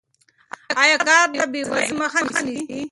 [0.81, 2.57] آیا کار د بې وزلۍ مخه نیسي؟